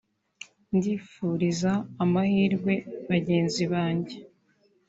[0.75, 1.71] ndifuriza
[2.03, 2.73] amahirwe
[3.09, 4.17] bagenzi banjye